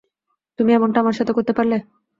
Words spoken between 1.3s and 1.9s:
করতে পারলে?